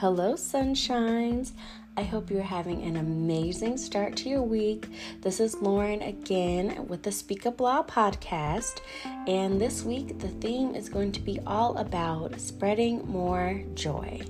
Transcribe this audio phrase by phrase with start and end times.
[0.00, 1.50] Hello, sunshines.
[1.96, 4.86] I hope you're having an amazing start to your week.
[5.22, 8.78] This is Lauren again with the Speak Up Law podcast.
[9.26, 14.20] And this week, the theme is going to be all about spreading more joy.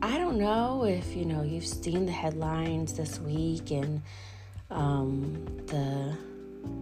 [0.00, 4.00] I don't know if you know you've seen the headlines this week and
[4.70, 6.16] um, the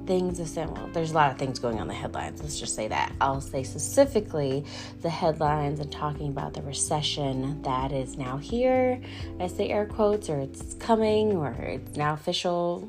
[0.07, 2.41] things of saying, well, there's a lot of things going on in the headlines.
[2.41, 3.13] Let's just say that.
[3.21, 4.65] I'll say specifically
[5.03, 9.01] the headlines and talking about the recession that is now here.
[9.41, 12.89] I say air quotes, or it's coming, or it's now official,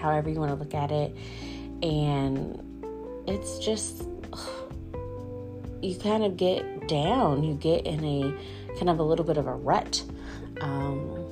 [0.00, 1.16] however you want to look at it.
[1.82, 2.60] And
[3.28, 4.02] it's just,
[5.82, 7.44] you kind of get down.
[7.44, 8.34] You get in a
[8.74, 10.02] kind of a little bit of a rut.
[10.60, 11.25] Um,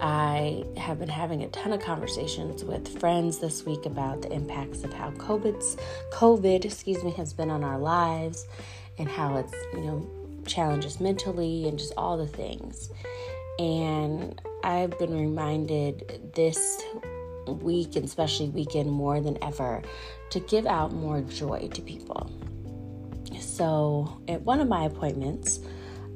[0.00, 4.84] I have been having a ton of conversations with friends this week about the impacts
[4.84, 5.76] of how COVID's
[6.12, 8.46] COVID, excuse me, has been on our lives
[8.98, 10.10] and how it's, you know,
[10.46, 12.90] challenges mentally and just all the things.
[13.58, 16.82] And I've been reminded this
[17.46, 19.82] week, and especially weekend more than ever,
[20.30, 22.30] to give out more joy to people.
[23.40, 25.60] So, at one of my appointments,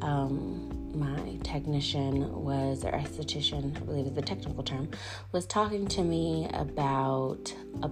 [0.02, 4.88] um, my technician was, or esthetician, I believe is the technical term,
[5.32, 7.90] was talking to me about a,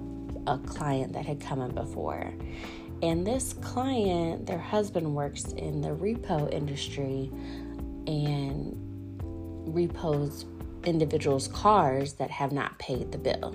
[0.50, 2.32] a client that had come in before.
[3.02, 7.30] And this client, their husband works in the repo industry
[8.06, 8.74] and
[9.74, 10.46] repos
[10.84, 13.54] individuals' cars that have not paid the bill.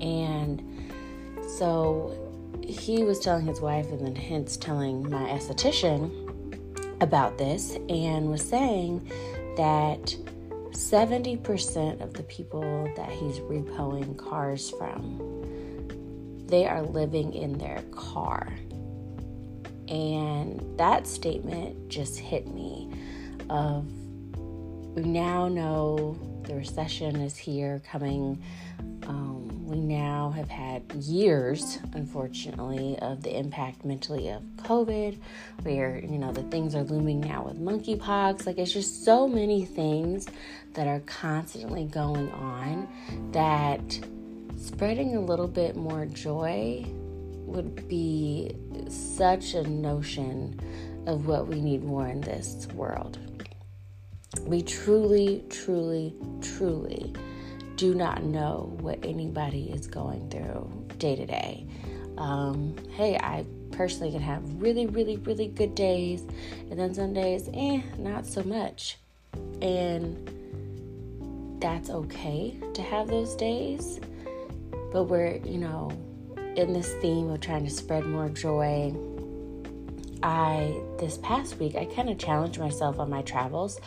[0.00, 0.62] And
[1.58, 2.16] so
[2.62, 6.29] he was telling his wife, and then hence telling my esthetician
[7.00, 9.10] about this and was saying
[9.56, 10.16] that
[10.72, 15.40] 70% of the people that he's repoing cars from
[16.50, 18.52] they are living in their car.
[19.88, 22.90] And that statement just hit me
[23.48, 23.86] of
[24.94, 26.18] we now know
[26.50, 28.42] the recession is here coming
[29.06, 35.16] um, we now have had years, unfortunately, of the impact mentally of COVID,
[35.62, 38.46] where, you know, the things are looming now with monkeypox.
[38.46, 40.26] Like, it's just so many things
[40.74, 42.88] that are constantly going on
[43.30, 44.00] that
[44.56, 46.84] spreading a little bit more joy
[47.46, 48.56] would be
[48.88, 50.58] such a notion
[51.06, 53.18] of what we need more in this world.
[54.50, 56.12] We truly, truly,
[56.42, 57.14] truly
[57.76, 60.68] do not know what anybody is going through
[60.98, 61.68] day to day.
[62.18, 66.24] Um, hey, I personally can have really, really, really good days,
[66.68, 68.98] and then some days, eh, not so much.
[69.62, 70.18] And
[71.60, 74.00] that's okay to have those days.
[74.92, 75.92] But we're, you know,
[76.56, 78.92] in this theme of trying to spread more joy.
[80.22, 83.80] I, this past week, I kind of challenged myself on my travels.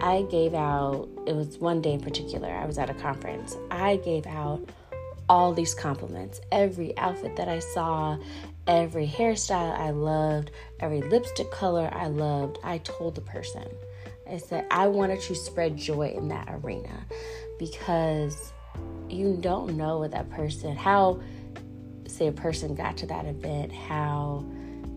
[0.00, 3.56] I gave out, it was one day in particular, I was at a conference.
[3.70, 4.68] I gave out
[5.28, 6.40] all these compliments.
[6.52, 8.18] Every outfit that I saw,
[8.66, 13.66] every hairstyle I loved, every lipstick color I loved, I told the person.
[14.28, 17.06] I said, I wanted to spread joy in that arena
[17.58, 18.52] because
[19.08, 21.20] you don't know what that person, how,
[22.08, 24.44] say, a person got to that event, how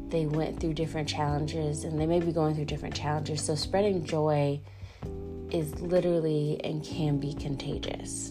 [0.10, 3.42] they went through different challenges and they may be going through different challenges.
[3.42, 4.62] So, spreading joy
[5.52, 8.30] is literally and can be contagious.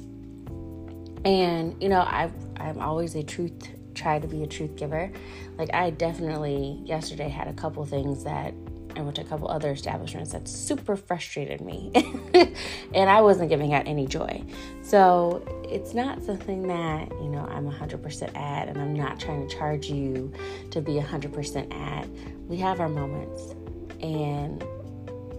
[1.25, 5.11] And you know, I I'm always a truth try to be a truth giver.
[5.57, 8.55] Like I definitely yesterday had a couple things that
[8.97, 11.93] I went to a couple other establishments that super frustrated me.
[12.95, 14.43] and I wasn't giving out any joy.
[14.83, 19.57] So it's not something that, you know, I'm 100% at, and I'm not trying to
[19.57, 20.33] charge you
[20.71, 22.09] to be 100% at.
[22.49, 23.55] We have our moments.
[24.01, 24.65] And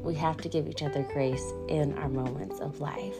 [0.04, 3.16] we have to give each other grace in our moments of life.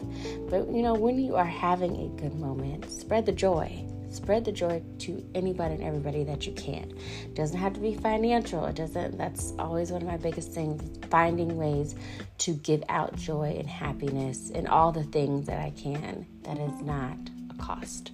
[0.48, 3.84] But you know, when you are having a good moment, spread the joy.
[4.10, 6.92] Spread the joy to anybody and everybody that you can.
[7.34, 8.64] Doesn't have to be financial.
[8.66, 11.94] It doesn't that's always one of my biggest things, finding ways
[12.38, 16.82] to give out joy and happiness and all the things that I can that is
[16.82, 17.16] not
[17.50, 18.10] a cost.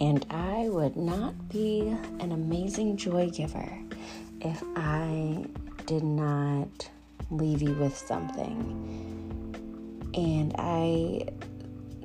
[0.00, 3.87] And I would not be an amazing joy giver
[4.40, 5.44] if I
[5.86, 6.90] did not
[7.30, 8.84] leave you with something.
[10.14, 11.28] And I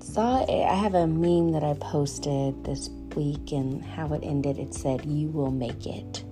[0.02, 4.58] saw it, I have a meme that I posted this week, and how it ended
[4.60, 6.24] it said, You will make it.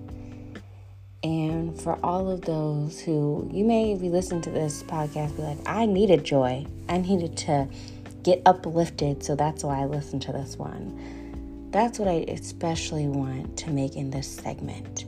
[1.24, 5.42] And for all of those who you may, if you listen to this podcast, be
[5.42, 6.66] like, I needed joy.
[6.88, 7.68] I needed to
[8.24, 9.22] get uplifted.
[9.22, 11.68] So that's why I listened to this one.
[11.70, 15.04] That's what I especially want to make in this segment.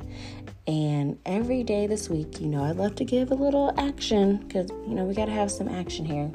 [0.66, 4.70] And every day this week, you know, I'd love to give a little action because,
[4.70, 6.32] you know, we got to have some action here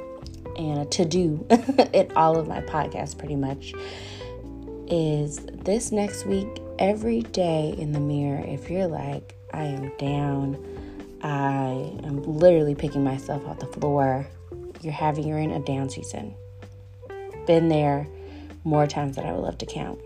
[0.56, 1.46] and a to do
[1.94, 3.74] in all of my podcasts pretty much.
[4.88, 6.48] Is this next week,
[6.78, 10.64] every day in the mirror, if you're like, I am down,
[11.24, 14.28] I am literally picking myself off the floor,
[14.82, 16.36] you're having, you're in a down season.
[17.48, 18.08] Been there
[18.64, 20.00] more times than I would love to count.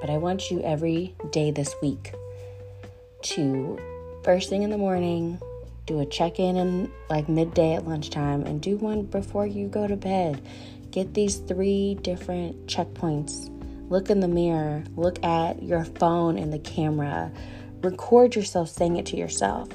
[0.00, 2.12] But I want you every day this week
[3.22, 3.78] to
[4.24, 5.40] first thing in the morning,
[5.86, 9.86] do a check in and like midday at lunchtime, and do one before you go
[9.86, 10.40] to bed.
[10.90, 13.48] Get these three different checkpoints.
[13.88, 17.32] Look in the mirror, look at your phone and the camera,
[17.82, 19.68] record yourself saying it to yourself,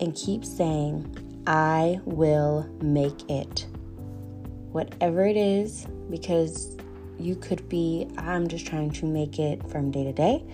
[0.00, 3.66] and keep saying, I will make it.
[4.72, 6.76] Whatever it is, because
[7.18, 10.44] you could be, I'm just trying to make it from day to day.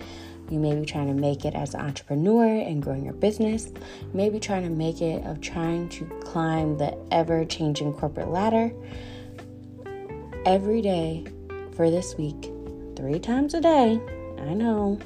[0.49, 3.71] You may be trying to make it as an entrepreneur and growing your business.
[4.01, 8.29] You may be trying to make it of trying to climb the ever changing corporate
[8.29, 8.71] ladder.
[10.45, 11.25] Every day
[11.75, 12.51] for this week,
[12.95, 13.99] three times a day,
[14.39, 14.99] I know,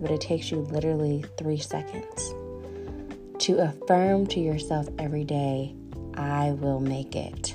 [0.00, 2.34] but it takes you literally three seconds
[3.40, 5.74] to affirm to yourself every day,
[6.14, 7.54] I will make it.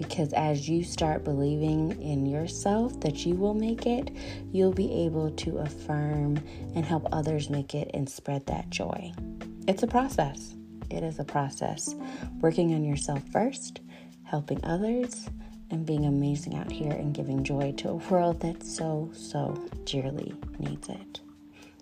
[0.00, 4.10] Because as you start believing in yourself that you will make it,
[4.50, 6.42] you'll be able to affirm
[6.74, 9.12] and help others make it and spread that joy.
[9.68, 10.54] It's a process.
[10.88, 11.94] It is a process.
[12.40, 13.80] Working on yourself first,
[14.22, 15.28] helping others,
[15.70, 20.34] and being amazing out here and giving joy to a world that so, so dearly
[20.58, 21.20] needs it.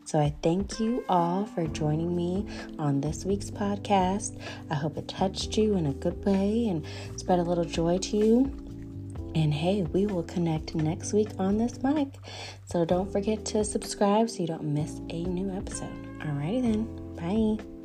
[0.09, 2.47] So I thank you all for joining me
[2.79, 4.41] on this week's podcast.
[4.71, 6.83] I hope it touched you in a good way and
[7.21, 8.51] spread a little joy to you.
[9.35, 12.15] And hey, we will connect next week on this mic.
[12.65, 15.93] So don't forget to subscribe so you don't miss a new episode.
[16.21, 17.59] Alrighty then.
[17.59, 17.78] Bye.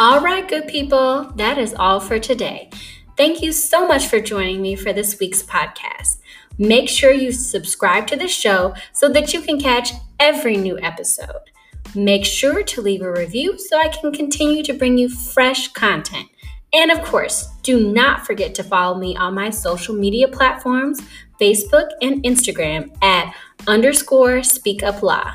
[0.00, 2.70] All right, good people, that is all for today.
[3.16, 6.18] Thank you so much for joining me for this week's podcast.
[6.56, 9.90] Make sure you subscribe to the show so that you can catch
[10.20, 11.50] every new episode.
[11.96, 16.28] Make sure to leave a review so I can continue to bring you fresh content.
[16.72, 21.00] And of course, do not forget to follow me on my social media platforms,
[21.40, 23.34] Facebook and Instagram at
[23.66, 25.32] underscore speak up law.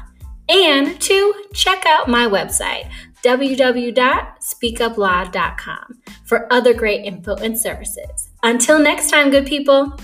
[0.47, 2.89] And to check out my website,
[3.23, 8.27] www.speakuplaw.com for other great info and services.
[8.43, 9.97] Until next time, good people.